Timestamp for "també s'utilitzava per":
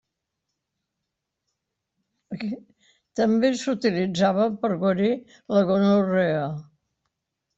3.19-4.71